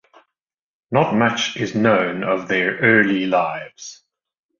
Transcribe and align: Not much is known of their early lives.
Not 0.89 1.13
much 1.13 1.57
is 1.57 1.75
known 1.75 2.23
of 2.23 2.47
their 2.47 2.77
early 2.79 3.27
lives. 3.27 4.03